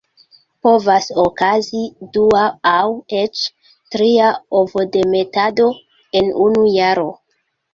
Povas 0.67 1.09
okazi 1.23 1.81
dua 2.15 2.41
aŭ 2.71 2.81
eĉ 3.21 3.43
tria 3.97 4.33
ovodemetado 4.63 5.69
en 6.23 6.33
unu 6.49 6.69
jaro. 6.79 7.07